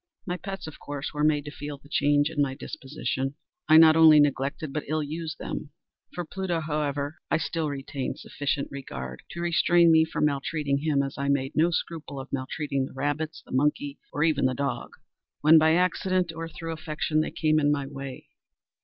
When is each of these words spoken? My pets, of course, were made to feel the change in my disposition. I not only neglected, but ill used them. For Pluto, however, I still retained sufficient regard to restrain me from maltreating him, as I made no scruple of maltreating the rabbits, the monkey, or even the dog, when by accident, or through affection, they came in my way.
My 0.25 0.35
pets, 0.35 0.65
of 0.65 0.79
course, 0.79 1.13
were 1.13 1.23
made 1.23 1.45
to 1.45 1.51
feel 1.51 1.77
the 1.77 1.87
change 1.87 2.31
in 2.31 2.41
my 2.41 2.55
disposition. 2.55 3.35
I 3.69 3.77
not 3.77 3.95
only 3.95 4.19
neglected, 4.19 4.73
but 4.73 4.83
ill 4.87 5.03
used 5.03 5.37
them. 5.37 5.69
For 6.15 6.25
Pluto, 6.25 6.59
however, 6.59 7.19
I 7.29 7.37
still 7.37 7.69
retained 7.69 8.17
sufficient 8.17 8.69
regard 8.71 9.21
to 9.29 9.41
restrain 9.41 9.91
me 9.91 10.03
from 10.05 10.25
maltreating 10.25 10.79
him, 10.79 11.03
as 11.03 11.19
I 11.19 11.27
made 11.27 11.51
no 11.55 11.69
scruple 11.69 12.19
of 12.19 12.33
maltreating 12.33 12.85
the 12.85 12.93
rabbits, 12.93 13.43
the 13.45 13.51
monkey, 13.51 13.99
or 14.11 14.23
even 14.23 14.45
the 14.45 14.55
dog, 14.55 14.89
when 15.41 15.59
by 15.59 15.75
accident, 15.75 16.31
or 16.35 16.49
through 16.49 16.73
affection, 16.73 17.21
they 17.21 17.29
came 17.29 17.59
in 17.59 17.71
my 17.71 17.85
way. 17.85 18.25